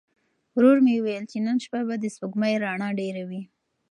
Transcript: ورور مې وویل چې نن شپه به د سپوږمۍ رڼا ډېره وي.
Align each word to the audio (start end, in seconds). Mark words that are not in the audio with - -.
ورور 0.55 0.77
مې 0.85 0.93
وویل 0.97 1.25
چې 1.31 1.37
نن 1.45 1.57
شپه 1.65 1.79
به 1.87 1.95
د 1.99 2.05
سپوږمۍ 2.13 2.53
رڼا 2.63 2.89
ډېره 2.99 3.23
وي. 3.29 3.41